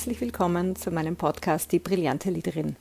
Herzlich 0.00 0.22
willkommen 0.22 0.76
zu 0.76 0.90
meinem 0.90 1.14
Podcast 1.14 1.72
Die 1.72 1.78
brillante 1.78 2.30
Liederin. 2.30 2.76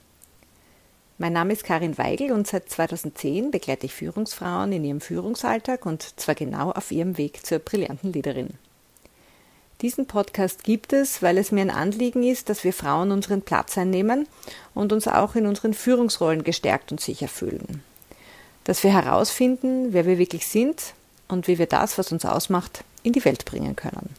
Mein 1.18 1.34
Name 1.34 1.52
ist 1.52 1.66
Karin 1.66 1.98
Weigel 1.98 2.32
und 2.32 2.48
seit 2.48 2.70
2010 2.70 3.52
begleite 3.52 3.88
ich 3.88 3.94
Führungsfrauen 3.94 4.72
in 4.72 4.86
ihrem 4.86 5.02
Führungsalltag 5.02 5.86
und 5.86 6.18
zwar 6.18 6.34
genau 6.34 6.72
auf 6.72 6.92
ihrem 6.92 7.18
Weg 7.18 7.46
zur 7.46 7.60
brillanten 7.60 8.14
Liederin. 8.14 8.52
Diesen 9.82 10.06
Podcast 10.06 10.64
gibt 10.64 10.94
es, 10.94 11.22
weil 11.22 11.38
es 11.38 11.52
mir 11.52 11.60
ein 11.60 11.72
Anliegen 11.72 12.24
ist, 12.24 12.48
dass 12.48 12.64
wir 12.64 12.72
Frauen 12.72 13.12
unseren 13.12 13.42
Platz 13.42 13.78
einnehmen 13.78 14.26
und 14.74 14.94
uns 14.94 15.06
auch 15.10 15.36
in 15.36 15.46
unseren 15.46 15.74
Führungsrollen 15.74 16.46
gestärkt 16.46 16.94
und 16.94 17.02
sicher 17.02 17.28
fühlen. 17.28 17.84
Dass 18.64 18.82
wir 18.82 18.94
herausfinden, 18.94 19.92
wer 19.92 20.06
wir 20.06 20.20
wirklich 20.20 20.48
sind 20.48 20.94
und 21.28 21.50
wie 21.50 21.60
wir 21.60 21.68
das, 21.68 21.98
was 21.98 22.14
uns 22.14 22.24
ausmacht, 22.24 22.86
in 23.04 23.12
die 23.12 23.26
Welt 23.26 23.44
bringen 23.44 23.76
können. 23.76 24.16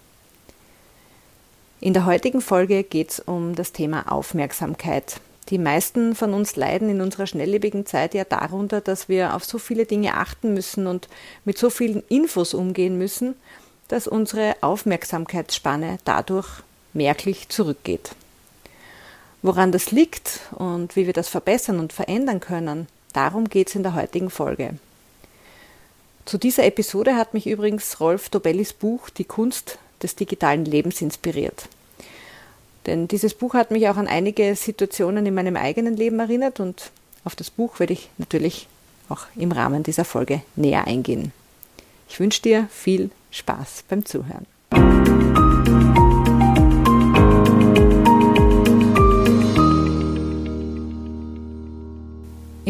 In 1.82 1.94
der 1.94 2.04
heutigen 2.04 2.42
Folge 2.42 2.84
geht 2.84 3.10
es 3.10 3.20
um 3.20 3.54
das 3.54 3.72
Thema 3.72 4.12
Aufmerksamkeit. 4.12 5.18
Die 5.48 5.56
meisten 5.56 6.14
von 6.14 6.34
uns 6.34 6.54
leiden 6.56 6.90
in 6.90 7.00
unserer 7.00 7.26
schnelllebigen 7.26 7.86
Zeit 7.86 8.12
ja 8.12 8.24
darunter, 8.24 8.82
dass 8.82 9.08
wir 9.08 9.34
auf 9.34 9.46
so 9.46 9.56
viele 9.56 9.86
Dinge 9.86 10.14
achten 10.14 10.52
müssen 10.52 10.86
und 10.86 11.08
mit 11.46 11.56
so 11.56 11.70
vielen 11.70 12.02
Infos 12.10 12.52
umgehen 12.52 12.98
müssen, 12.98 13.34
dass 13.88 14.06
unsere 14.06 14.56
Aufmerksamkeitsspanne 14.60 15.98
dadurch 16.04 16.48
merklich 16.92 17.48
zurückgeht. 17.48 18.10
Woran 19.40 19.72
das 19.72 19.90
liegt 19.90 20.40
und 20.52 20.96
wie 20.96 21.06
wir 21.06 21.14
das 21.14 21.30
verbessern 21.30 21.80
und 21.80 21.94
verändern 21.94 22.40
können, 22.40 22.88
darum 23.14 23.48
geht 23.48 23.68
es 23.68 23.74
in 23.74 23.84
der 23.84 23.94
heutigen 23.94 24.28
Folge. 24.28 24.74
Zu 26.26 26.36
dieser 26.36 26.64
Episode 26.64 27.16
hat 27.16 27.32
mich 27.32 27.46
übrigens 27.46 28.00
Rolf 28.00 28.28
Dobellis 28.28 28.74
Buch 28.74 29.08
Die 29.08 29.24
Kunst 29.24 29.78
des 30.02 30.16
digitalen 30.16 30.64
Lebens 30.64 31.00
inspiriert. 31.02 31.68
Denn 32.86 33.08
dieses 33.08 33.34
Buch 33.34 33.54
hat 33.54 33.70
mich 33.70 33.88
auch 33.88 33.96
an 33.96 34.08
einige 34.08 34.54
Situationen 34.56 35.26
in 35.26 35.34
meinem 35.34 35.56
eigenen 35.56 35.96
Leben 35.96 36.18
erinnert 36.18 36.60
und 36.60 36.90
auf 37.24 37.36
das 37.36 37.50
Buch 37.50 37.78
werde 37.78 37.92
ich 37.92 38.08
natürlich 38.18 38.66
auch 39.08 39.26
im 39.36 39.52
Rahmen 39.52 39.82
dieser 39.82 40.04
Folge 40.04 40.42
näher 40.56 40.86
eingehen. 40.86 41.32
Ich 42.08 42.18
wünsche 42.18 42.42
dir 42.42 42.68
viel 42.70 43.10
Spaß 43.30 43.84
beim 43.88 44.06
Zuhören. 44.06 44.46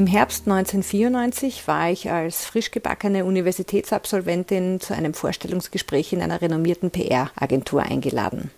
Im 0.00 0.06
Herbst 0.06 0.48
1994 0.48 1.68
war 1.68 1.90
ich 1.90 2.10
als 2.10 2.46
frisch 2.46 2.70
gebackene 2.70 3.26
Universitätsabsolventin 3.26 4.80
zu 4.80 4.94
einem 4.94 5.12
Vorstellungsgespräch 5.12 6.14
in 6.14 6.22
einer 6.22 6.40
renommierten 6.40 6.90
PR-Agentur 6.90 7.82
eingeladen. 7.82 8.50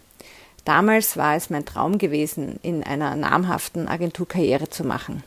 Damals 0.65 1.17
war 1.17 1.35
es 1.35 1.51
mein 1.51 1.65
Traum 1.65 1.99
gewesen, 1.99 2.61
in 2.63 2.85
einer 2.85 3.17
namhaften 3.17 3.89
Agentur 3.89 4.29
Karriere 4.29 4.71
zu 4.71 4.85
machen. 4.85 5.25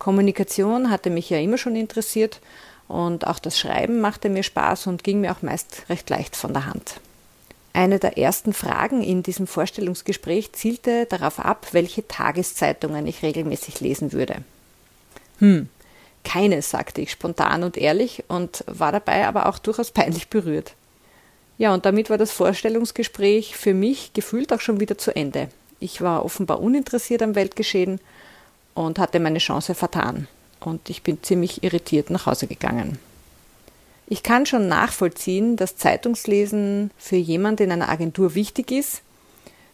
Kommunikation 0.00 0.90
hatte 0.90 1.08
mich 1.08 1.30
ja 1.30 1.38
immer 1.38 1.56
schon 1.56 1.76
interessiert 1.76 2.40
und 2.88 3.24
auch 3.24 3.38
das 3.38 3.56
Schreiben 3.56 4.00
machte 4.00 4.30
mir 4.30 4.42
Spaß 4.42 4.88
und 4.88 5.04
ging 5.04 5.20
mir 5.20 5.30
auch 5.30 5.42
meist 5.42 5.84
recht 5.88 6.10
leicht 6.10 6.34
von 6.34 6.52
der 6.52 6.66
Hand. 6.66 6.98
Eine 7.72 8.00
der 8.00 8.18
ersten 8.18 8.54
Fragen 8.54 9.04
in 9.04 9.22
diesem 9.22 9.46
Vorstellungsgespräch 9.46 10.52
zielte 10.52 11.06
darauf 11.06 11.38
ab, 11.38 11.68
welche 11.70 12.08
Tageszeitungen 12.08 13.06
ich 13.06 13.22
regelmäßig 13.22 13.78
lesen 13.78 14.12
würde. 14.12 14.42
Hm, 15.44 15.68
keine, 16.24 16.62
sagte 16.62 17.02
ich 17.02 17.10
spontan 17.10 17.64
und 17.64 17.76
ehrlich 17.76 18.24
und 18.28 18.64
war 18.66 18.92
dabei 18.92 19.26
aber 19.26 19.46
auch 19.46 19.58
durchaus 19.58 19.90
peinlich 19.90 20.28
berührt. 20.28 20.72
Ja, 21.58 21.74
und 21.74 21.84
damit 21.84 22.08
war 22.08 22.16
das 22.16 22.32
Vorstellungsgespräch 22.32 23.56
für 23.56 23.74
mich 23.74 24.14
gefühlt 24.14 24.52
auch 24.54 24.60
schon 24.60 24.80
wieder 24.80 24.96
zu 24.96 25.14
Ende. 25.14 25.48
Ich 25.80 26.00
war 26.00 26.24
offenbar 26.24 26.60
uninteressiert 26.60 27.22
am 27.22 27.34
Weltgeschehen 27.34 28.00
und 28.72 28.98
hatte 28.98 29.20
meine 29.20 29.38
Chance 29.38 29.74
vertan 29.74 30.28
und 30.60 30.88
ich 30.88 31.02
bin 31.02 31.22
ziemlich 31.22 31.62
irritiert 31.62 32.08
nach 32.08 32.24
Hause 32.24 32.46
gegangen. 32.46 32.98
Ich 34.06 34.22
kann 34.22 34.46
schon 34.46 34.66
nachvollziehen, 34.66 35.56
dass 35.56 35.76
Zeitungslesen 35.76 36.90
für 36.96 37.16
jemand 37.16 37.60
in 37.60 37.70
einer 37.70 37.90
Agentur 37.90 38.34
wichtig 38.34 38.70
ist. 38.72 39.02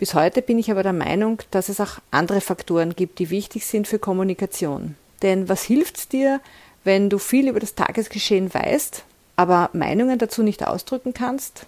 Bis 0.00 0.14
heute 0.14 0.42
bin 0.42 0.58
ich 0.58 0.70
aber 0.70 0.82
der 0.82 0.92
Meinung, 0.92 1.42
dass 1.52 1.68
es 1.68 1.80
auch 1.80 1.98
andere 2.10 2.40
Faktoren 2.40 2.96
gibt, 2.96 3.20
die 3.20 3.30
wichtig 3.30 3.66
sind 3.66 3.86
für 3.86 3.98
Kommunikation. 3.98 4.96
Denn 5.22 5.48
was 5.48 5.62
hilft 5.62 6.12
dir, 6.12 6.40
wenn 6.84 7.10
du 7.10 7.18
viel 7.18 7.48
über 7.48 7.60
das 7.60 7.74
Tagesgeschehen 7.74 8.52
weißt, 8.52 9.04
aber 9.36 9.70
Meinungen 9.72 10.18
dazu 10.18 10.42
nicht 10.42 10.66
ausdrücken 10.66 11.14
kannst? 11.14 11.66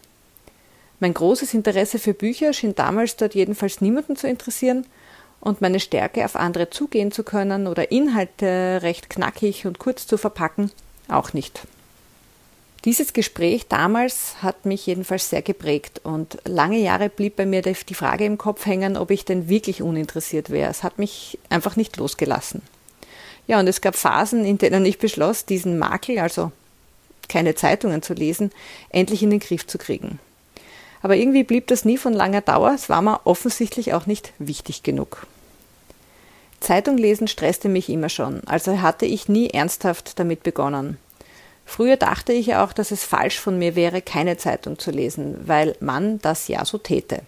Mein 1.01 1.15
großes 1.15 1.53
Interesse 1.55 1.99
für 1.99 2.15
Bücher 2.15 2.53
schien 2.53 2.75
damals 2.75 3.17
dort 3.17 3.35
jedenfalls 3.35 3.81
niemanden 3.81 4.17
zu 4.17 4.29
interessieren 4.29 4.87
und 5.41 5.61
meine 5.61 5.81
Stärke, 5.81 6.25
auf 6.25 6.37
andere 6.37 6.71
zugehen 6.71 7.11
zu 7.11 7.25
können 7.25 7.67
oder 7.67 7.91
Inhalte 7.91 8.79
recht 8.83 9.11
knackig 9.11 9.67
und 9.67 9.81
kurz 9.81 10.07
zu 10.07 10.17
verpacken, 10.17 10.71
auch 11.09 11.33
nicht. 11.33 11.63
Dieses 12.85 13.13
Gespräch 13.13 13.69
damals 13.69 14.43
hat 14.43 14.65
mich 14.65 14.87
jedenfalls 14.87 15.31
sehr 15.31 15.43
geprägt 15.43 16.01
und 16.05 16.39
lange 16.45 16.79
Jahre 16.79 17.09
blieb 17.09 17.37
bei 17.37 17.47
mir 17.47 17.63
die 17.63 17.95
Frage 17.95 18.25
im 18.25 18.39
Kopf 18.39 18.67
hängen, 18.67 18.97
ob 18.97 19.11
ich 19.11 19.25
denn 19.25 19.49
wirklich 19.49 19.83
uninteressiert 19.83 20.51
wäre. 20.51 20.71
Es 20.71 20.83
hat 20.83 20.99
mich 20.99 21.39
einfach 21.49 21.77
nicht 21.77 21.97
losgelassen. 21.97 22.63
Ja, 23.47 23.61
und 23.61 23.67
es 23.67 23.81
gab 23.81 23.97
Phasen, 23.97 24.45
in 24.45 24.59
denen 24.59 24.85
ich 24.85 24.99
beschloss, 24.99 25.45
diesen 25.45 25.79
Makel, 25.79 26.19
also 26.19 26.53
keine 27.29 27.55
Zeitungen 27.55 28.03
zu 28.03 28.15
lesen, 28.15 28.51
endlich 28.91 29.23
in 29.23 29.31
den 29.31 29.41
Griff 29.41 29.67
zu 29.67 29.79
kriegen. 29.79 30.19
Aber 31.03 31.17
irgendwie 31.17 31.43
blieb 31.43 31.67
das 31.67 31.85
nie 31.85 31.99
von 31.99 32.13
langer 32.13 32.43
Dauer, 32.43 32.73
es 32.75 32.89
war 32.89 33.03
mir 33.03 33.21
offensichtlich 33.25 33.93
auch 33.93 34.07
nicht 34.07 34.33
wichtig 34.39 34.83
genug. 34.83 35.27
Zeitung 36.61 36.97
lesen 36.97 37.27
stresste 37.27 37.69
mich 37.69 37.89
immer 37.89 38.09
schon, 38.09 38.43
also 38.47 38.81
hatte 38.81 39.07
ich 39.07 39.29
nie 39.29 39.51
ernsthaft 39.51 40.19
damit 40.21 40.45
begonnen. 40.45 40.97
Früher 41.65 41.97
dachte 41.97 42.33
ich 42.33 42.55
auch, 42.55 42.73
dass 42.73 42.91
es 42.91 43.05
falsch 43.05 43.39
von 43.39 43.59
mir 43.59 43.75
wäre, 43.75 44.03
keine 44.03 44.37
Zeitung 44.37 44.79
zu 44.79 44.91
lesen, 44.91 45.37
weil 45.47 45.75
man 45.81 46.19
das 46.21 46.49
ja 46.49 46.65
so 46.65 46.79
täte. 46.79 47.23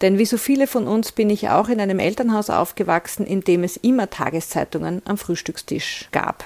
Denn 0.00 0.18
wie 0.18 0.26
so 0.26 0.36
viele 0.36 0.66
von 0.66 0.86
uns 0.86 1.12
bin 1.12 1.30
ich 1.30 1.48
auch 1.48 1.68
in 1.68 1.80
einem 1.80 1.98
Elternhaus 1.98 2.50
aufgewachsen, 2.50 3.26
in 3.26 3.42
dem 3.42 3.64
es 3.64 3.76
immer 3.76 4.10
Tageszeitungen 4.10 5.02
am 5.04 5.18
Frühstückstisch 5.18 6.08
gab. 6.12 6.44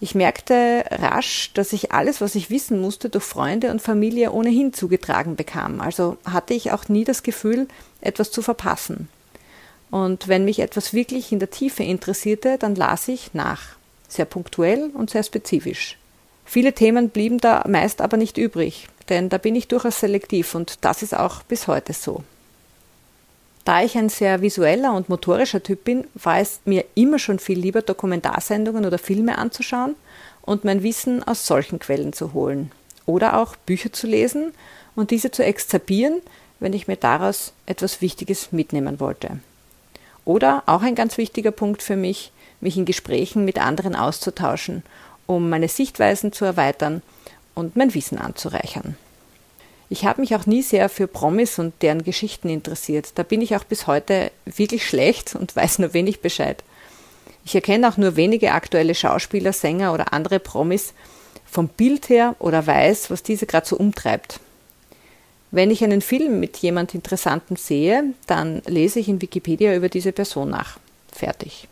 Ich 0.00 0.14
merkte 0.14 0.84
rasch, 0.90 1.50
dass 1.54 1.72
ich 1.72 1.90
alles, 1.90 2.20
was 2.20 2.36
ich 2.36 2.50
wissen 2.50 2.80
musste, 2.80 3.08
durch 3.08 3.24
Freunde 3.24 3.70
und 3.70 3.82
Familie 3.82 4.30
ohnehin 4.30 4.72
zugetragen 4.72 5.34
bekam. 5.34 5.80
Also 5.80 6.18
hatte 6.24 6.54
ich 6.54 6.70
auch 6.70 6.88
nie 6.88 7.04
das 7.04 7.24
Gefühl, 7.24 7.66
etwas 8.00 8.30
zu 8.30 8.42
verpassen. 8.42 9.08
Und 9.90 10.28
wenn 10.28 10.44
mich 10.44 10.60
etwas 10.60 10.92
wirklich 10.92 11.32
in 11.32 11.40
der 11.40 11.50
Tiefe 11.50 11.82
interessierte, 11.82 12.58
dann 12.58 12.76
las 12.76 13.08
ich 13.08 13.34
nach. 13.34 13.62
Sehr 14.06 14.26
punktuell 14.26 14.90
und 14.94 15.10
sehr 15.10 15.24
spezifisch. 15.24 15.98
Viele 16.44 16.72
Themen 16.72 17.10
blieben 17.10 17.38
da 17.38 17.64
meist 17.68 18.00
aber 18.00 18.16
nicht 18.16 18.38
übrig, 18.38 18.88
denn 19.08 19.28
da 19.28 19.38
bin 19.38 19.54
ich 19.54 19.68
durchaus 19.68 20.00
selektiv 20.00 20.54
und 20.54 20.78
das 20.82 21.02
ist 21.02 21.14
auch 21.14 21.42
bis 21.42 21.66
heute 21.66 21.92
so. 21.92 22.22
Da 23.68 23.82
ich 23.82 23.98
ein 23.98 24.08
sehr 24.08 24.40
visueller 24.40 24.94
und 24.94 25.10
motorischer 25.10 25.62
Typ 25.62 25.84
bin, 25.84 26.06
war 26.14 26.38
es 26.38 26.60
mir 26.64 26.86
immer 26.94 27.18
schon 27.18 27.38
viel 27.38 27.58
lieber, 27.58 27.82
Dokumentarsendungen 27.82 28.86
oder 28.86 28.96
Filme 28.96 29.36
anzuschauen 29.36 29.94
und 30.40 30.64
mein 30.64 30.82
Wissen 30.82 31.22
aus 31.22 31.46
solchen 31.46 31.78
Quellen 31.78 32.14
zu 32.14 32.32
holen. 32.32 32.72
Oder 33.04 33.36
auch 33.36 33.56
Bücher 33.56 33.92
zu 33.92 34.06
lesen 34.06 34.54
und 34.96 35.10
diese 35.10 35.30
zu 35.30 35.44
exzerpieren, 35.44 36.22
wenn 36.60 36.72
ich 36.72 36.88
mir 36.88 36.96
daraus 36.96 37.52
etwas 37.66 38.00
Wichtiges 38.00 38.52
mitnehmen 38.52 39.00
wollte. 39.00 39.38
Oder 40.24 40.62
auch 40.64 40.80
ein 40.80 40.94
ganz 40.94 41.18
wichtiger 41.18 41.50
Punkt 41.50 41.82
für 41.82 41.96
mich, 41.96 42.32
mich 42.62 42.78
in 42.78 42.86
Gesprächen 42.86 43.44
mit 43.44 43.58
anderen 43.58 43.94
auszutauschen, 43.94 44.82
um 45.26 45.50
meine 45.50 45.68
Sichtweisen 45.68 46.32
zu 46.32 46.46
erweitern 46.46 47.02
und 47.54 47.76
mein 47.76 47.92
Wissen 47.92 48.16
anzureichern. 48.16 48.96
Ich 49.90 50.04
habe 50.04 50.20
mich 50.20 50.34
auch 50.34 50.46
nie 50.46 50.62
sehr 50.62 50.88
für 50.88 51.06
Promis 51.06 51.58
und 51.58 51.74
deren 51.80 52.04
Geschichten 52.04 52.48
interessiert. 52.48 53.12
Da 53.14 53.22
bin 53.22 53.40
ich 53.40 53.56
auch 53.56 53.64
bis 53.64 53.86
heute 53.86 54.30
wirklich 54.44 54.86
schlecht 54.86 55.34
und 55.34 55.56
weiß 55.56 55.78
nur 55.78 55.94
wenig 55.94 56.20
Bescheid. 56.20 56.62
Ich 57.44 57.54
erkenne 57.54 57.88
auch 57.88 57.96
nur 57.96 58.16
wenige 58.16 58.52
aktuelle 58.52 58.94
Schauspieler, 58.94 59.54
Sänger 59.54 59.94
oder 59.94 60.12
andere 60.12 60.38
Promis 60.38 60.92
vom 61.46 61.68
Bild 61.68 62.10
her 62.10 62.36
oder 62.38 62.66
weiß, 62.66 63.10
was 63.10 63.22
diese 63.22 63.46
gerade 63.46 63.66
so 63.66 63.76
umtreibt. 63.76 64.40
Wenn 65.50 65.70
ich 65.70 65.82
einen 65.82 66.02
Film 66.02 66.40
mit 66.40 66.58
jemand 66.58 66.94
Interessantem 66.94 67.56
sehe, 67.56 68.04
dann 68.26 68.60
lese 68.66 69.00
ich 69.00 69.08
in 69.08 69.22
Wikipedia 69.22 69.74
über 69.74 69.88
diese 69.88 70.12
Person 70.12 70.50
nach. 70.50 70.78
Fertig. 71.10 71.68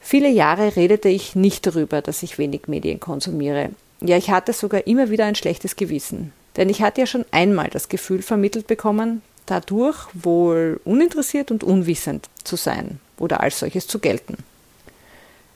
Viele 0.00 0.28
Jahre 0.28 0.74
redete 0.74 1.08
ich 1.08 1.36
nicht 1.36 1.64
darüber, 1.64 2.02
dass 2.02 2.24
ich 2.24 2.38
wenig 2.38 2.62
Medien 2.66 2.98
konsumiere. 2.98 3.70
Ja, 4.00 4.16
ich 4.16 4.30
hatte 4.30 4.52
sogar 4.52 4.88
immer 4.88 5.10
wieder 5.10 5.26
ein 5.26 5.36
schlechtes 5.36 5.76
Gewissen. 5.76 6.32
Denn 6.56 6.68
ich 6.68 6.82
hatte 6.82 7.00
ja 7.00 7.06
schon 7.06 7.24
einmal 7.30 7.68
das 7.70 7.88
Gefühl 7.88 8.22
vermittelt 8.22 8.66
bekommen, 8.66 9.22
dadurch 9.46 10.06
wohl 10.12 10.80
uninteressiert 10.84 11.50
und 11.50 11.64
unwissend 11.64 12.28
zu 12.44 12.56
sein 12.56 13.00
oder 13.18 13.40
als 13.40 13.58
solches 13.58 13.86
zu 13.86 13.98
gelten. 13.98 14.38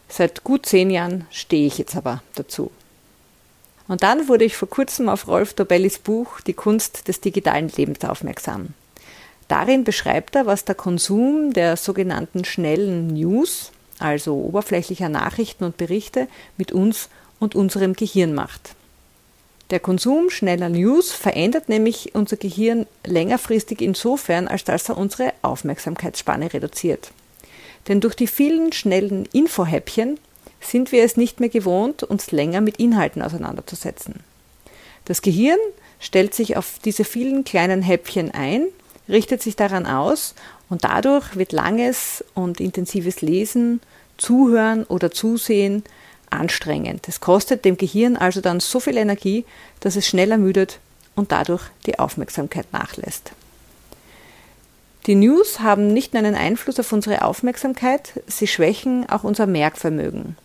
Seit 0.09 0.45
gut 0.45 0.67
zehn 0.67 0.91
Jahren 0.91 1.27
stehe 1.31 1.67
ich 1.67 1.79
jetzt 1.79 1.97
aber 1.97 2.23
dazu. 2.35 2.71
Und 3.89 4.03
dann 4.03 4.29
wurde 4.29 4.45
ich 4.45 4.57
vor 4.57 4.69
kurzem 4.69 5.09
auf 5.09 5.29
Rolf 5.29 5.55
Dobellis 5.55 5.99
Buch 5.99 6.41
Die 6.41 6.55
Kunst 6.55 7.09
des 7.09 7.21
digitalen 7.21 7.69
Lebens 7.69 8.05
aufmerksam. 8.05 8.69
Darin 9.49 9.85
beschreibt 9.85 10.35
er, 10.35 10.47
was 10.47 10.65
der 10.65 10.75
Konsum 10.75 11.53
der 11.53 11.77
sogenannten 11.77 12.45
schnellen 12.45 13.09
News, 13.09 13.71
also 13.99 14.35
oberflächlicher 14.35 15.09
Nachrichten 15.09 15.65
und 15.65 15.77
Berichte, 15.77 16.27
mit 16.57 16.73
uns 16.73 17.09
und 17.39 17.55
unserem 17.55 17.93
Gehirn 17.93 18.35
macht. 18.35 18.75
Der 19.71 19.81
Konsum 19.81 20.31
schneller 20.31 20.69
News 20.69 21.13
verändert 21.13 21.69
nämlich 21.69 22.15
unser 22.15 22.37
Gehirn 22.37 22.87
längerfristig 23.05 23.81
insofern, 23.81 24.47
als 24.47 24.63
dass 24.63 24.89
er 24.89 24.97
unsere 24.97 25.33
Aufmerksamkeitsspanne 25.43 26.53
reduziert. 26.53 27.11
Denn 27.89 28.01
durch 28.01 28.15
die 28.15 28.29
vielen 28.29 28.73
schnellen 28.73 29.29
Infohäppchen 29.33 30.19
sind 30.61 30.93
wir 30.93 31.03
es 31.03 31.17
nicht 31.17 31.41
mehr 31.41 31.49
gewohnt, 31.49 32.05
uns 32.05 32.31
länger 32.31 32.61
mit 32.61 32.79
Inhalten 32.79 33.23
auseinanderzusetzen. 33.23 34.21
Das 35.05 35.23
Gehirn 35.23 35.59
stellt 35.99 36.35
sich 36.35 36.57
auf 36.57 36.79
diese 36.85 37.05
vielen 37.05 37.45
kleinen 37.45 37.83
Häppchen 37.83 38.31
ein, 38.31 38.67
richtet 39.09 39.43
sich 39.43 39.57
daran 39.57 39.87
aus 39.87 40.35
und 40.69 40.85
dadurch 40.85 41.37
wird 41.37 41.53
langes 41.53 42.25
und 42.35 42.61
intensives 42.61 43.21
Lesen, 43.21 43.81
Zuhören 44.17 44.85
oder 44.85 45.11
Zusehen 45.11 45.85
anstrengend. 46.37 47.09
Es 47.09 47.21
kostet 47.21 47.65
dem 47.65 47.77
Gehirn 47.77 48.17
also 48.17 48.41
dann 48.41 48.61
so 48.61 48.81
viel 48.81 48.97
Energie, 48.97 49.45
dass 49.81 49.97
es 49.97 50.07
schnell 50.07 50.31
ermüdet 50.31 50.79
und 51.15 51.33
dadurch 51.33 51.63
die 51.87 51.99
Aufmerksamkeit 51.99 52.73
nachlässt. 52.73 53.33
Die 55.07 55.15
News 55.15 55.61
haben 55.61 55.93
nicht 55.93 56.15
nur 56.15 56.23
einen 56.25 56.35
Einfluss 56.35 56.81
auf 56.81 56.93
unsere 56.93 57.23
Aufmerksamkeit, 57.23 58.21
sie 58.27 58.47
schwächen 58.47 59.09
auch 59.09 59.23
unser 59.23 59.47
Merkvermögen. 59.47 60.37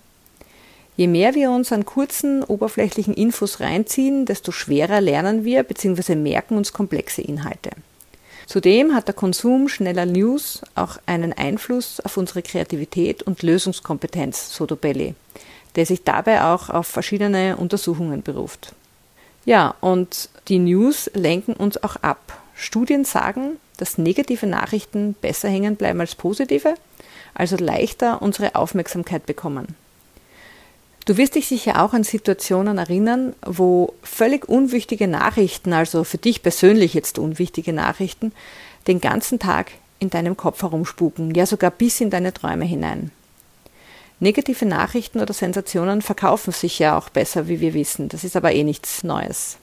Je 0.97 1.07
mehr 1.07 1.33
wir 1.33 1.49
uns 1.49 1.71
an 1.71 1.85
kurzen, 1.85 2.43
oberflächlichen 2.43 3.13
Infos 3.13 3.59
reinziehen, 3.59 4.25
desto 4.25 4.51
schwerer 4.51 5.01
lernen 5.01 5.45
wir 5.45 5.63
bzw. 5.63 6.15
merken 6.15 6.57
uns 6.57 6.73
komplexe 6.73 7.21
Inhalte. 7.21 7.71
Zudem 8.45 8.93
hat 8.93 9.07
der 9.07 9.15
Konsum 9.15 9.67
schneller 9.69 10.05
News 10.05 10.61
auch 10.75 10.97
einen 11.05 11.33
Einfluss 11.33 12.01
auf 12.01 12.17
unsere 12.17 12.41
Kreativität 12.41 13.23
und 13.23 13.41
Lösungskompetenz, 13.41 14.53
so 14.53 14.65
Dobelli, 14.65 15.15
der 15.75 15.85
sich 15.85 16.03
dabei 16.03 16.43
auch 16.43 16.69
auf 16.69 16.87
verschiedene 16.87 17.57
Untersuchungen 17.57 18.21
beruft. 18.23 18.73
Ja, 19.45 19.75
und 19.81 20.29
die 20.47 20.59
News 20.59 21.09
lenken 21.13 21.53
uns 21.53 21.81
auch 21.83 21.95
ab. 21.97 22.39
Studien 22.55 23.05
sagen, 23.05 23.57
dass 23.77 23.97
negative 23.97 24.45
Nachrichten 24.45 25.15
besser 25.19 25.49
hängen 25.49 25.75
bleiben 25.75 25.99
als 25.99 26.13
positive, 26.15 26.75
also 27.33 27.55
leichter 27.55 28.21
unsere 28.21 28.55
Aufmerksamkeit 28.55 29.25
bekommen. 29.25 29.75
Du 31.05 31.17
wirst 31.17 31.33
dich 31.33 31.47
sicher 31.47 31.83
auch 31.83 31.93
an 31.93 32.03
Situationen 32.03 32.77
erinnern, 32.77 33.33
wo 33.43 33.95
völlig 34.03 34.47
unwichtige 34.47 35.07
Nachrichten, 35.07 35.73
also 35.73 36.03
für 36.03 36.19
dich 36.19 36.43
persönlich 36.43 36.93
jetzt 36.93 37.17
unwichtige 37.17 37.73
Nachrichten, 37.73 38.33
den 38.87 39.01
ganzen 39.01 39.39
Tag 39.39 39.71
in 39.97 40.11
deinem 40.11 40.37
Kopf 40.37 40.61
herumspuken, 40.61 41.33
ja 41.33 41.47
sogar 41.47 41.71
bis 41.71 42.01
in 42.01 42.11
deine 42.11 42.33
Träume 42.33 42.65
hinein. 42.65 43.11
Negative 44.21 44.67
Nachrichten 44.67 45.19
oder 45.19 45.33
Sensationen 45.33 46.03
verkaufen 46.03 46.53
sich 46.53 46.77
ja 46.77 46.95
auch 46.95 47.09
besser, 47.09 47.47
wie 47.47 47.59
wir 47.59 47.73
wissen. 47.73 48.07
Das 48.07 48.23
ist 48.23 48.35
aber 48.35 48.53
eh 48.53 48.63
nichts 48.63 49.03
Neues. 49.03 49.57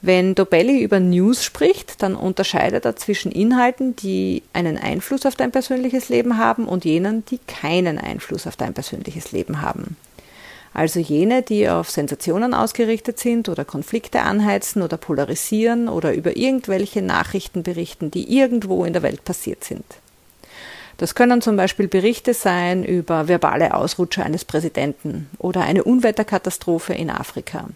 Wenn 0.00 0.34
Dobelli 0.34 0.80
über 0.80 0.98
News 0.98 1.44
spricht, 1.44 2.02
dann 2.02 2.14
unterscheidet 2.14 2.86
er 2.86 2.96
zwischen 2.96 3.30
Inhalten, 3.30 3.94
die 3.96 4.42
einen 4.54 4.78
Einfluss 4.78 5.26
auf 5.26 5.36
dein 5.36 5.52
persönliches 5.52 6.08
Leben 6.08 6.38
haben 6.38 6.66
und 6.66 6.86
jenen, 6.86 7.22
die 7.26 7.38
keinen 7.46 7.98
Einfluss 7.98 8.46
auf 8.46 8.56
dein 8.56 8.72
persönliches 8.72 9.30
Leben 9.32 9.60
haben. 9.60 9.96
Also 10.72 10.98
jene, 10.98 11.42
die 11.42 11.68
auf 11.68 11.90
Sensationen 11.90 12.54
ausgerichtet 12.54 13.18
sind 13.18 13.50
oder 13.50 13.66
Konflikte 13.66 14.22
anheizen 14.22 14.80
oder 14.80 14.96
polarisieren 14.96 15.88
oder 15.90 16.14
über 16.14 16.36
irgendwelche 16.36 17.02
Nachrichten 17.02 17.62
berichten, 17.62 18.10
die 18.10 18.38
irgendwo 18.38 18.86
in 18.86 18.94
der 18.94 19.02
Welt 19.02 19.24
passiert 19.24 19.64
sind. 19.64 19.84
Das 20.98 21.14
können 21.14 21.40
zum 21.40 21.56
Beispiel 21.56 21.88
Berichte 21.88 22.34
sein 22.34 22.84
über 22.84 23.28
verbale 23.28 23.74
Ausrutscher 23.74 24.24
eines 24.26 24.44
Präsidenten 24.44 25.30
oder 25.38 25.62
eine 25.62 25.84
Unwetterkatastrophe 25.84 26.92
in 26.92 27.08
Afrika 27.08 27.68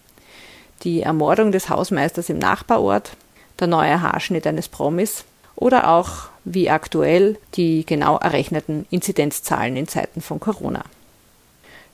die 0.85 1.03
Ermordung 1.03 1.53
des 1.53 1.69
Hausmeisters 1.69 2.29
im 2.29 2.39
Nachbarort, 2.39 3.13
der 3.61 3.67
neue 3.69 4.01
Haarschnitt 4.01 4.47
eines 4.47 4.69
Promis 4.69 5.25
oder 5.55 5.89
auch, 5.89 6.29
wie 6.45 6.71
aktuell, 6.71 7.39
die 7.55 7.87
genau 7.87 8.19
errechneten 8.19 8.87
Inzidenzzahlen 8.91 9.77
in 9.77 9.87
Zeiten 9.87 10.21
von 10.21 10.41
Corona. 10.41 10.83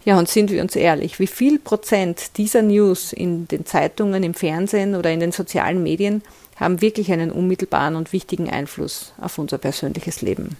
Ja, 0.04 0.18
und 0.18 0.28
sind 0.28 0.50
wir 0.50 0.62
uns 0.62 0.74
ehrlich, 0.74 1.18
wie 1.18 1.26
viel 1.26 1.58
Prozent 1.58 2.38
dieser 2.38 2.62
News 2.62 3.12
in 3.12 3.46
den 3.48 3.66
Zeitungen, 3.66 4.22
im 4.22 4.32
Fernsehen 4.32 4.94
oder 4.94 5.10
in 5.10 5.20
den 5.20 5.32
sozialen 5.32 5.82
Medien 5.82 6.22
haben 6.56 6.80
wirklich 6.80 7.12
einen 7.12 7.30
unmittelbaren 7.30 7.94
und 7.94 8.12
wichtigen 8.12 8.48
Einfluss 8.48 9.12
auf 9.20 9.38
unser 9.38 9.58
persönliches 9.58 10.22
Leben? 10.22 10.56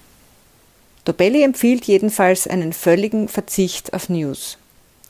Dobelli 1.09 1.43
empfiehlt 1.43 1.87
jedenfalls 1.87 2.47
einen 2.47 2.75
völligen 2.75 3.29
Verzicht 3.29 3.95
auf 3.95 4.11
News. 4.11 4.59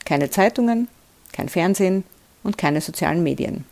Keine 0.05 0.29
Zeitungen, 0.29 0.87
kein 1.33 1.49
Fernsehen, 1.49 2.05
und 2.41 2.57
keine 2.57 2.79
sozialen 2.79 3.21
Medien. 3.21 3.65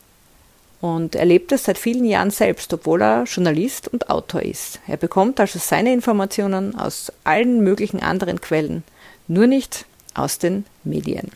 Und 0.81 1.15
er 1.15 1.23
lebt 1.23 1.53
es 1.53 1.63
seit 1.63 1.77
vielen 1.77 2.03
Jahren 2.03 2.29
selbst, 2.29 2.73
obwohl 2.73 3.01
er 3.01 3.23
Journalist 3.23 3.87
und 3.87 4.09
Autor 4.09 4.41
ist. 4.41 4.81
Er 4.87 4.97
bekommt 4.97 5.39
also 5.39 5.57
seine 5.57 5.93
Informationen 5.93 6.75
aus 6.75 7.13
allen 7.23 7.63
möglichen 7.63 8.01
anderen 8.01 8.41
Quellen, 8.41 8.83
nur 9.29 9.47
nicht 9.47 9.85
aus 10.13 10.37
den 10.37 10.65
Medien. 10.83 11.31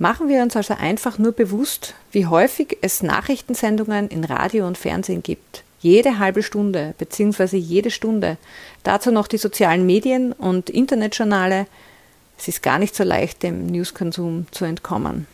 Machen 0.00 0.28
wir 0.28 0.42
uns 0.42 0.56
also 0.56 0.74
einfach 0.74 1.18
nur 1.18 1.30
bewusst, 1.30 1.94
wie 2.10 2.26
häufig 2.26 2.78
es 2.80 3.04
Nachrichtensendungen 3.04 4.08
in 4.08 4.24
Radio 4.24 4.66
und 4.66 4.76
Fernsehen 4.76 5.22
gibt. 5.22 5.62
Jede 5.82 6.20
halbe 6.20 6.44
Stunde 6.44 6.94
bzw. 6.96 7.56
jede 7.56 7.90
Stunde. 7.90 8.38
Dazu 8.84 9.10
noch 9.10 9.26
die 9.26 9.36
sozialen 9.36 9.84
Medien 9.84 10.32
und 10.32 10.70
Internetjournale. 10.70 11.66
Es 12.38 12.46
ist 12.46 12.62
gar 12.62 12.78
nicht 12.78 12.94
so 12.94 13.02
leicht, 13.02 13.42
dem 13.42 13.66
Newskonsum 13.66 14.46
zu 14.52 14.64
entkommen. 14.64 15.26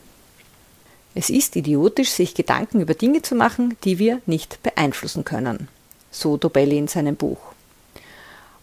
Es 1.14 1.28
ist 1.28 1.54
idiotisch, 1.54 2.10
sich 2.10 2.34
Gedanken 2.34 2.80
über 2.80 2.94
Dinge 2.94 3.20
zu 3.20 3.34
machen, 3.34 3.76
die 3.84 3.98
wir 3.98 4.22
nicht 4.24 4.62
beeinflussen 4.62 5.24
können. 5.24 5.68
So 6.10 6.38
Dobelli 6.38 6.78
in 6.78 6.88
seinem 6.88 7.16
Buch. 7.16 7.38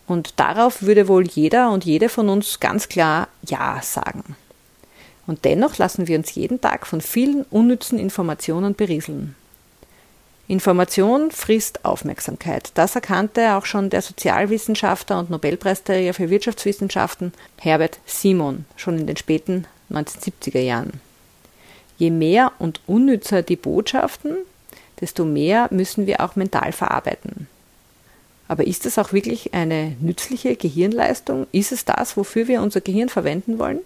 Und 0.07 0.39
darauf 0.39 0.81
würde 0.81 1.07
wohl 1.07 1.27
jeder 1.27 1.71
und 1.71 1.85
jede 1.85 2.09
von 2.09 2.29
uns 2.29 2.59
ganz 2.59 2.89
klar 2.89 3.27
Ja 3.45 3.79
sagen. 3.83 4.35
Und 5.27 5.45
dennoch 5.45 5.77
lassen 5.77 6.07
wir 6.07 6.17
uns 6.17 6.33
jeden 6.33 6.61
Tag 6.61 6.87
von 6.87 7.01
vielen 7.01 7.43
unnützen 7.43 7.99
Informationen 7.99 8.73
berieseln. 8.73 9.35
Information 10.47 11.31
frisst 11.31 11.83
Aufmerksamkeit. 11.83 12.69
Das 12.75 12.93
erkannte 12.93 13.55
auch 13.55 13.65
schon 13.65 13.89
der 13.89 14.03
Sozialwissenschaftler 14.03 15.17
und 15.17 15.31
Nobelpreisträger 15.31 16.13
für 16.13 16.29
Wirtschaftswissenschaften 16.29 17.33
Herbert 17.59 17.97
Simon 18.05 18.65
schon 18.75 18.99
in 18.99 19.07
den 19.07 19.17
späten 19.17 19.65
1970er 19.91 20.59
Jahren. 20.59 21.01
Je 21.97 22.11
mehr 22.11 22.51
und 22.59 22.81
unnützer 22.85 23.41
die 23.41 23.55
Botschaften, 23.55 24.37
desto 25.01 25.25
mehr 25.25 25.67
müssen 25.71 26.05
wir 26.05 26.21
auch 26.21 26.35
mental 26.35 26.71
verarbeiten. 26.71 27.47
Aber 28.47 28.67
ist 28.67 28.85
das 28.85 28.99
auch 28.99 29.13
wirklich 29.13 29.55
eine 29.55 29.95
nützliche 29.99 30.55
Gehirnleistung? 30.55 31.47
Ist 31.51 31.71
es 31.71 31.85
das, 31.85 32.15
wofür 32.17 32.47
wir 32.47 32.61
unser 32.61 32.81
Gehirn 32.81 33.09
verwenden 33.09 33.57
wollen? 33.57 33.79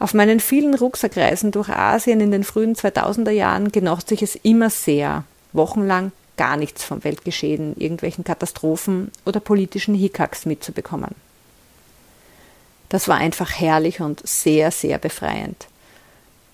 Auf 0.00 0.14
meinen 0.14 0.40
vielen 0.40 0.74
Rucksackreisen 0.74 1.52
durch 1.52 1.68
Asien 1.68 2.22
in 2.22 2.30
den 2.30 2.42
frühen 2.42 2.74
2000er 2.74 3.30
Jahren 3.30 3.70
genoss 3.70 4.10
ich 4.10 4.22
es 4.22 4.34
immer 4.34 4.70
sehr, 4.70 5.24
wochenlang 5.52 6.10
gar 6.38 6.56
nichts 6.56 6.82
vom 6.82 7.04
Weltgeschehen, 7.04 7.76
irgendwelchen 7.78 8.24
Katastrophen 8.24 9.12
oder 9.26 9.40
politischen 9.40 9.94
Hickacks 9.94 10.46
mitzubekommen. 10.46 11.14
Das 12.88 13.08
war 13.08 13.18
einfach 13.18 13.50
herrlich 13.50 14.00
und 14.00 14.26
sehr, 14.26 14.70
sehr 14.70 14.96
befreiend. 14.96 15.66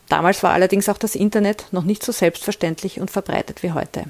Damals 0.08 0.42
war 0.42 0.52
allerdings 0.52 0.88
auch 0.88 0.98
das 0.98 1.14
Internet 1.14 1.66
noch 1.70 1.84
nicht 1.84 2.02
so 2.04 2.10
selbstverständlich 2.10 2.98
und 2.98 3.12
verbreitet 3.12 3.62
wie 3.62 3.70
heute. 3.70 4.06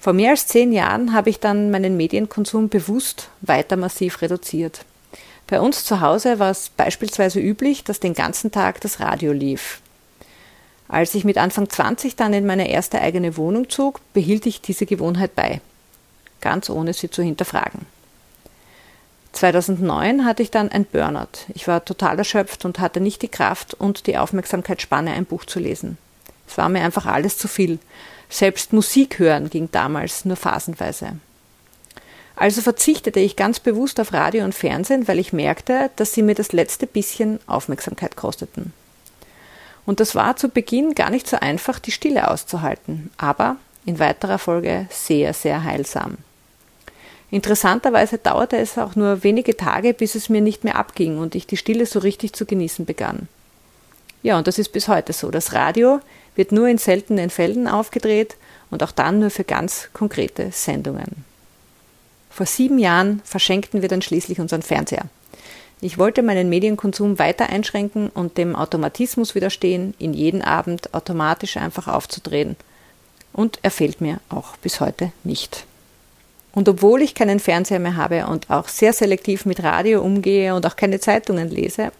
Vor 0.00 0.14
mehr 0.14 0.30
als 0.30 0.46
zehn 0.46 0.72
Jahren 0.72 1.12
habe 1.12 1.28
ich 1.28 1.38
dann 1.38 1.70
meinen 1.70 1.98
Medienkonsum 1.98 2.70
bewusst 2.70 3.28
weiter 3.42 3.76
massiv 3.76 4.22
reduziert. 4.22 4.86
Bei 5.48 5.62
uns 5.62 5.84
zu 5.84 6.02
Hause 6.02 6.38
war 6.38 6.50
es 6.50 6.68
beispielsweise 6.68 7.40
üblich, 7.40 7.82
dass 7.82 8.00
den 8.00 8.14
ganzen 8.14 8.52
Tag 8.52 8.82
das 8.82 9.00
Radio 9.00 9.32
lief. 9.32 9.80
Als 10.88 11.14
ich 11.14 11.24
mit 11.24 11.38
Anfang 11.38 11.68
20 11.68 12.16
dann 12.16 12.34
in 12.34 12.46
meine 12.46 12.68
erste 12.68 13.00
eigene 13.00 13.36
Wohnung 13.38 13.70
zog, 13.70 14.00
behielt 14.12 14.44
ich 14.44 14.60
diese 14.60 14.84
Gewohnheit 14.84 15.34
bei, 15.34 15.60
ganz 16.42 16.68
ohne 16.68 16.92
sie 16.92 17.10
zu 17.10 17.22
hinterfragen. 17.22 17.86
2009 19.32 20.26
hatte 20.26 20.42
ich 20.42 20.50
dann 20.50 20.70
ein 20.70 20.84
Burnout. 20.84 21.46
Ich 21.54 21.66
war 21.66 21.84
total 21.84 22.18
erschöpft 22.18 22.64
und 22.66 22.78
hatte 22.78 23.00
nicht 23.00 23.22
die 23.22 23.28
Kraft 23.28 23.72
und 23.72 24.06
die 24.06 24.18
Aufmerksamkeitsspanne, 24.18 25.12
ein 25.12 25.24
Buch 25.24 25.46
zu 25.46 25.60
lesen. 25.60 25.96
Es 26.46 26.58
war 26.58 26.68
mir 26.68 26.82
einfach 26.82 27.06
alles 27.06 27.38
zu 27.38 27.48
viel. 27.48 27.78
Selbst 28.28 28.74
Musik 28.74 29.18
hören 29.18 29.48
ging 29.48 29.70
damals 29.72 30.26
nur 30.26 30.36
phasenweise. 30.36 31.12
Also 32.40 32.62
verzichtete 32.62 33.18
ich 33.18 33.34
ganz 33.34 33.58
bewusst 33.58 33.98
auf 33.98 34.12
Radio 34.12 34.44
und 34.44 34.54
Fernsehen, 34.54 35.08
weil 35.08 35.18
ich 35.18 35.32
merkte, 35.32 35.90
dass 35.96 36.12
sie 36.12 36.22
mir 36.22 36.36
das 36.36 36.52
letzte 36.52 36.86
bisschen 36.86 37.40
Aufmerksamkeit 37.48 38.14
kosteten. 38.14 38.72
Und 39.84 39.98
das 39.98 40.14
war 40.14 40.36
zu 40.36 40.48
Beginn 40.48 40.94
gar 40.94 41.10
nicht 41.10 41.26
so 41.26 41.36
einfach, 41.40 41.80
die 41.80 41.90
Stille 41.90 42.30
auszuhalten. 42.30 43.10
Aber 43.16 43.56
in 43.86 43.98
weiterer 43.98 44.38
Folge 44.38 44.86
sehr, 44.88 45.34
sehr 45.34 45.64
heilsam. 45.64 46.18
Interessanterweise 47.32 48.18
dauerte 48.18 48.56
es 48.56 48.78
auch 48.78 48.94
nur 48.94 49.24
wenige 49.24 49.56
Tage, 49.56 49.92
bis 49.92 50.14
es 50.14 50.28
mir 50.28 50.40
nicht 50.40 50.62
mehr 50.62 50.76
abging 50.76 51.18
und 51.18 51.34
ich 51.34 51.48
die 51.48 51.56
Stille 51.56 51.86
so 51.86 51.98
richtig 51.98 52.34
zu 52.34 52.46
genießen 52.46 52.84
begann. 52.84 53.26
Ja, 54.22 54.38
und 54.38 54.46
das 54.46 54.60
ist 54.60 54.68
bis 54.68 54.86
heute 54.86 55.12
so. 55.12 55.32
Das 55.32 55.54
Radio 55.54 55.98
wird 56.36 56.52
nur 56.52 56.68
in 56.68 56.78
seltenen 56.78 57.30
Fällen 57.30 57.66
aufgedreht 57.66 58.36
und 58.70 58.84
auch 58.84 58.92
dann 58.92 59.18
nur 59.18 59.30
für 59.30 59.44
ganz 59.44 59.88
konkrete 59.92 60.52
Sendungen. 60.52 61.27
Vor 62.30 62.46
sieben 62.46 62.78
Jahren 62.78 63.20
verschenkten 63.24 63.82
wir 63.82 63.88
dann 63.88 64.02
schließlich 64.02 64.40
unseren 64.40 64.62
Fernseher. 64.62 65.06
Ich 65.80 65.98
wollte 65.98 66.22
meinen 66.22 66.48
Medienkonsum 66.48 67.18
weiter 67.18 67.48
einschränken 67.50 68.08
und 68.08 68.36
dem 68.36 68.56
Automatismus 68.56 69.34
widerstehen, 69.34 69.94
ihn 69.98 70.12
jeden 70.12 70.42
Abend 70.42 70.92
automatisch 70.92 71.56
einfach 71.56 71.86
aufzudrehen. 71.86 72.56
Und 73.32 73.60
er 73.62 73.70
fehlt 73.70 74.00
mir 74.00 74.20
auch 74.28 74.56
bis 74.56 74.80
heute 74.80 75.12
nicht. 75.22 75.64
Und 76.52 76.68
obwohl 76.68 77.02
ich 77.02 77.14
keinen 77.14 77.38
Fernseher 77.38 77.78
mehr 77.78 77.96
habe 77.96 78.26
und 78.26 78.50
auch 78.50 78.66
sehr 78.66 78.92
selektiv 78.92 79.46
mit 79.46 79.62
Radio 79.62 80.02
umgehe 80.02 80.54
und 80.56 80.66
auch 80.66 80.74
keine 80.74 80.98
Zeitungen 80.98 81.48
lese, 81.48 81.92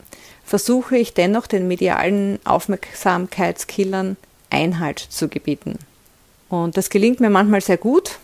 versuche 0.44 0.96
ich 0.96 1.14
dennoch 1.14 1.46
den 1.46 1.68
medialen 1.68 2.40
Aufmerksamkeitskillern 2.44 4.16
Einhalt 4.50 4.98
zu 4.98 5.28
gebieten. 5.28 5.78
Und 6.48 6.76
das 6.76 6.90
gelingt 6.90 7.20
mir 7.20 7.30
manchmal 7.30 7.60
sehr 7.60 7.76
gut, 7.76 8.18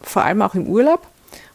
vor 0.00 0.24
allem 0.24 0.42
auch 0.42 0.54
im 0.54 0.66
Urlaub 0.66 1.06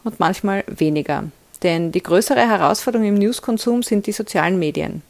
und 0.03 0.19
manchmal 0.19 0.63
weniger. 0.67 1.25
Denn 1.63 1.91
die 1.91 2.03
größere 2.03 2.47
Herausforderung 2.47 3.07
im 3.07 3.15
Newskonsum 3.15 3.83
sind 3.83 4.07
die 4.07 4.11
sozialen 4.11 4.57
Medien. 4.57 5.03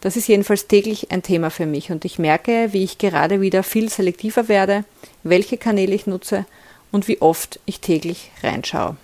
Das 0.00 0.16
ist 0.16 0.26
jedenfalls 0.26 0.66
täglich 0.66 1.12
ein 1.12 1.22
Thema 1.22 1.50
für 1.50 1.66
mich 1.66 1.92
und 1.92 2.04
ich 2.04 2.18
merke, 2.18 2.72
wie 2.72 2.82
ich 2.82 2.98
gerade 2.98 3.40
wieder 3.40 3.62
viel 3.62 3.88
selektiver 3.88 4.48
werde, 4.48 4.84
welche 5.22 5.56
Kanäle 5.56 5.94
ich 5.94 6.06
nutze 6.06 6.44
und 6.90 7.06
wie 7.06 7.22
oft 7.22 7.60
ich 7.66 7.80
täglich 7.80 8.32
reinschaue. 8.42 8.96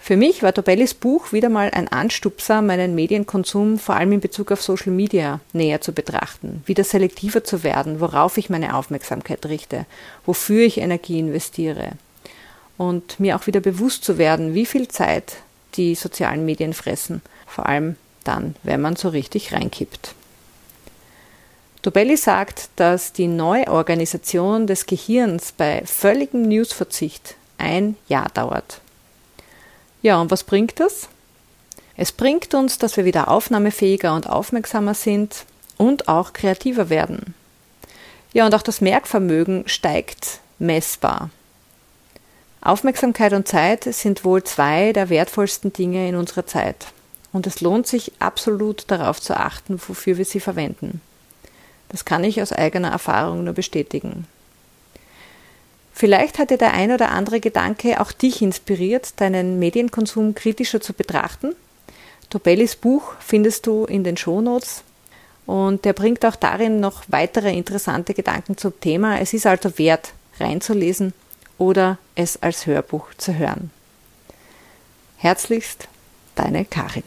Für 0.00 0.16
mich 0.16 0.42
war 0.42 0.54
Tobellis 0.54 0.94
Buch 0.94 1.32
wieder 1.32 1.48
mal 1.48 1.70
ein 1.70 1.88
Anstupser, 1.88 2.62
meinen 2.62 2.94
Medienkonsum 2.94 3.78
vor 3.78 3.96
allem 3.96 4.12
in 4.12 4.20
Bezug 4.20 4.52
auf 4.52 4.62
Social 4.62 4.92
Media 4.92 5.40
näher 5.52 5.80
zu 5.80 5.92
betrachten, 5.92 6.62
wieder 6.66 6.84
selektiver 6.84 7.44
zu 7.44 7.62
werden, 7.62 8.00
worauf 8.00 8.38
ich 8.38 8.50
meine 8.50 8.76
Aufmerksamkeit 8.76 9.46
richte, 9.46 9.84
wofür 10.24 10.64
ich 10.64 10.78
Energie 10.78 11.18
investiere 11.18 11.92
und 12.78 13.18
mir 13.20 13.36
auch 13.36 13.46
wieder 13.46 13.60
bewusst 13.60 14.04
zu 14.04 14.18
werden, 14.18 14.54
wie 14.54 14.66
viel 14.66 14.88
Zeit 14.88 15.36
die 15.74 15.94
sozialen 15.94 16.44
Medien 16.44 16.72
fressen, 16.72 17.22
vor 17.46 17.66
allem 17.66 17.96
dann, 18.24 18.56
wenn 18.62 18.80
man 18.80 18.96
so 18.96 19.08
richtig 19.08 19.52
reinkippt. 19.52 20.14
Dobelli 21.82 22.16
sagt, 22.16 22.70
dass 22.76 23.12
die 23.12 23.28
Neuorganisation 23.28 24.66
des 24.66 24.86
Gehirns 24.86 25.52
bei 25.52 25.82
völligem 25.86 26.42
Newsverzicht 26.42 27.36
ein 27.58 27.96
Jahr 28.08 28.28
dauert. 28.34 28.80
Ja, 30.02 30.20
und 30.20 30.30
was 30.30 30.42
bringt 30.42 30.80
das? 30.80 31.08
Es 31.96 32.12
bringt 32.12 32.54
uns, 32.54 32.78
dass 32.78 32.96
wir 32.96 33.04
wieder 33.04 33.28
aufnahmefähiger 33.28 34.14
und 34.14 34.28
aufmerksamer 34.28 34.94
sind 34.94 35.44
und 35.78 36.08
auch 36.08 36.32
kreativer 36.32 36.90
werden. 36.90 37.34
Ja, 38.32 38.44
und 38.46 38.54
auch 38.54 38.62
das 38.62 38.80
Merkvermögen 38.80 39.64
steigt 39.66 40.40
messbar. 40.58 41.30
Aufmerksamkeit 42.68 43.32
und 43.32 43.46
Zeit 43.46 43.84
sind 43.84 44.24
wohl 44.24 44.42
zwei 44.42 44.92
der 44.92 45.08
wertvollsten 45.08 45.72
Dinge 45.72 46.08
in 46.08 46.16
unserer 46.16 46.46
Zeit. 46.46 46.86
Und 47.32 47.46
es 47.46 47.60
lohnt 47.60 47.86
sich 47.86 48.12
absolut 48.18 48.90
darauf 48.90 49.20
zu 49.20 49.36
achten, 49.36 49.80
wofür 49.86 50.18
wir 50.18 50.24
sie 50.24 50.40
verwenden. 50.40 51.00
Das 51.88 52.04
kann 52.04 52.24
ich 52.24 52.42
aus 52.42 52.52
eigener 52.52 52.90
Erfahrung 52.90 53.44
nur 53.44 53.54
bestätigen. 53.54 54.26
Vielleicht 55.92 56.38
hat 56.38 56.50
dir 56.50 56.58
der 56.58 56.72
ein 56.72 56.90
oder 56.90 57.10
andere 57.10 57.40
Gedanke 57.40 58.00
auch 58.00 58.12
dich 58.12 58.42
inspiriert, 58.42 59.20
deinen 59.20 59.58
Medienkonsum 59.58 60.34
kritischer 60.34 60.80
zu 60.80 60.92
betrachten. 60.92 61.54
Tobellis 62.30 62.76
Buch 62.76 63.12
findest 63.20 63.66
du 63.66 63.84
in 63.84 64.02
den 64.02 64.16
Shownotes 64.16 64.82
und 65.46 65.84
der 65.84 65.92
bringt 65.92 66.26
auch 66.26 66.36
darin 66.36 66.80
noch 66.80 67.04
weitere 67.08 67.56
interessante 67.56 68.12
Gedanken 68.12 68.56
zum 68.56 68.78
Thema. 68.80 69.20
Es 69.20 69.32
ist 69.32 69.46
also 69.46 69.78
wert, 69.78 70.12
reinzulesen 70.40 71.14
oder 71.58 71.98
es 72.14 72.42
als 72.42 72.66
Hörbuch 72.66 73.14
zu 73.16 73.34
hören. 73.36 73.70
Herzlichst, 75.16 75.88
deine 76.34 76.64
Karin. 76.64 77.04